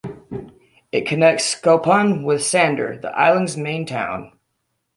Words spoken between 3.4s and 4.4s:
main town.